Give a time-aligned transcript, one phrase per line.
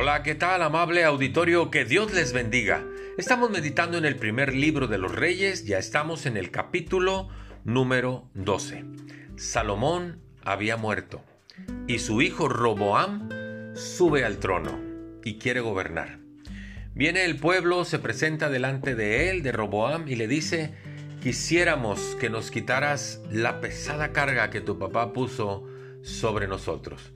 [0.00, 1.72] Hola, ¿qué tal amable auditorio?
[1.72, 2.86] Que Dios les bendiga.
[3.16, 7.30] Estamos meditando en el primer libro de los reyes, ya estamos en el capítulo
[7.64, 8.84] número 12.
[9.34, 11.24] Salomón había muerto
[11.88, 13.28] y su hijo Roboam
[13.74, 14.78] sube al trono
[15.24, 16.20] y quiere gobernar.
[16.94, 20.74] Viene el pueblo, se presenta delante de él, de Roboam, y le dice,
[21.20, 25.66] quisiéramos que nos quitaras la pesada carga que tu papá puso
[26.02, 27.12] sobre nosotros.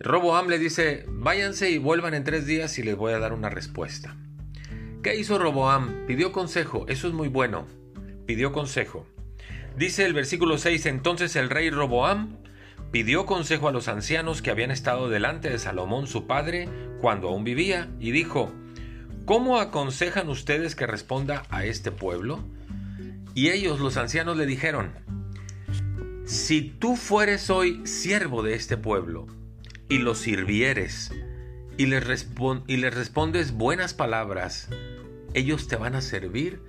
[0.00, 3.50] Roboam le dice, váyanse y vuelvan en tres días y les voy a dar una
[3.50, 4.16] respuesta.
[5.02, 6.06] ¿Qué hizo Roboam?
[6.06, 7.66] Pidió consejo, eso es muy bueno.
[8.24, 9.06] Pidió consejo.
[9.76, 12.36] Dice el versículo 6, entonces el rey Roboam
[12.92, 16.68] pidió consejo a los ancianos que habían estado delante de Salomón su padre
[17.00, 18.52] cuando aún vivía y dijo,
[19.24, 22.44] ¿cómo aconsejan ustedes que responda a este pueblo?
[23.34, 24.92] Y ellos, los ancianos, le dijeron,
[26.24, 29.26] si tú fueres hoy siervo de este pueblo,
[29.88, 31.12] y los sirvieres
[31.78, 32.28] y les,
[32.66, 34.68] y les respondes buenas palabras,
[35.32, 36.60] ellos te van a servir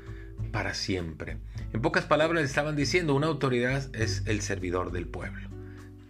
[0.51, 1.37] para siempre.
[1.73, 5.49] En pocas palabras estaban diciendo, una autoridad es el servidor del pueblo.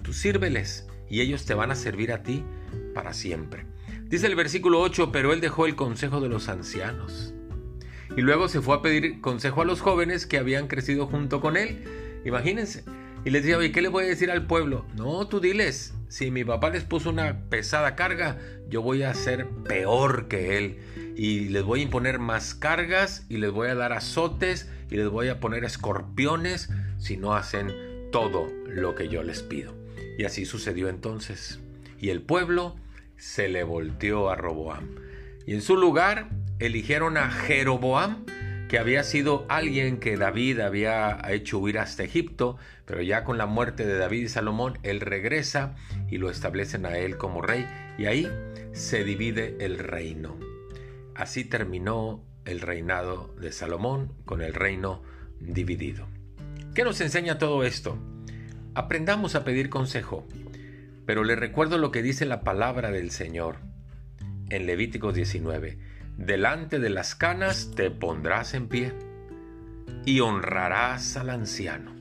[0.04, 2.44] Tú sírveles y ellos te van a servir a ti
[2.94, 3.66] para siempre.
[4.04, 7.34] Dice el versículo 8, pero él dejó el consejo de los ancianos.
[8.18, 11.56] Y luego se fue a pedir consejo a los jóvenes que habían crecido junto con
[11.56, 11.84] él.
[12.26, 12.84] Imagínense,
[13.24, 14.86] y les decía, oye, ¿qué le voy a decir al pueblo?
[14.96, 19.48] No, tú diles, si mi papá les puso una pesada carga, yo voy a ser
[19.48, 20.80] peor que él.
[21.16, 25.08] Y les voy a imponer más cargas y les voy a dar azotes y les
[25.08, 27.74] voy a poner escorpiones si no hacen
[28.12, 29.76] todo lo que yo les pido.
[30.18, 31.60] Y así sucedió entonces.
[32.00, 32.76] Y el pueblo
[33.18, 34.96] se le volteó a Roboam.
[35.46, 38.26] Y en su lugar eligieron a Jeroboam,
[38.70, 43.48] que había sido alguien que David había hecho huir hasta Egipto, pero ya con la
[43.48, 45.76] muerte de David y Salomón, él regresa
[46.08, 47.66] y lo establecen a él como rey,
[47.98, 48.30] y ahí
[48.72, 50.38] se divide el reino.
[51.16, 55.02] Así terminó el reinado de Salomón con el reino
[55.40, 56.08] dividido.
[56.76, 57.98] ¿Qué nos enseña todo esto?
[58.76, 60.28] Aprendamos a pedir consejo,
[61.08, 63.58] pero le recuerdo lo que dice la palabra del Señor
[64.52, 65.89] en Levítico 19
[66.20, 68.94] delante de las canas te pondrás en pie
[70.06, 71.96] y honrarás al anciano.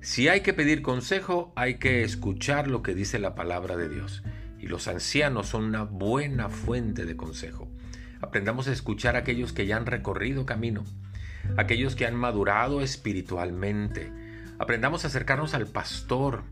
[0.00, 4.22] Si hay que pedir consejo, hay que escuchar lo que dice la palabra de Dios.
[4.60, 7.68] Y los ancianos son una buena fuente de consejo.
[8.20, 10.84] Aprendamos a escuchar a aquellos que ya han recorrido camino,
[11.56, 14.12] aquellos que han madurado espiritualmente.
[14.58, 16.44] Aprendamos a acercarnos al pastor,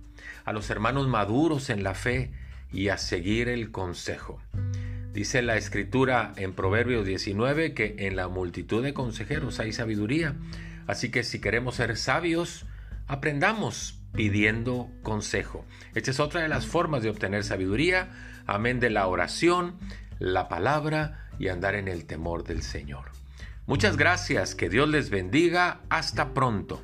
[0.45, 2.33] a los hermanos maduros en la fe
[2.73, 4.41] y a seguir el consejo.
[5.13, 10.37] Dice la escritura en Proverbios 19 que en la multitud de consejeros hay sabiduría.
[10.87, 12.65] Así que si queremos ser sabios,
[13.09, 15.67] aprendamos pidiendo consejo.
[15.95, 18.11] Esta es otra de las formas de obtener sabiduría.
[18.47, 19.77] Amén de la oración,
[20.19, 23.11] la palabra y andar en el temor del Señor.
[23.67, 25.83] Muchas gracias, que Dios les bendiga.
[25.91, 26.83] Hasta pronto.